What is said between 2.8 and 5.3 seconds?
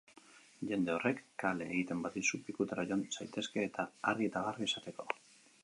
joan zaitezke, argi eta garbi esateko.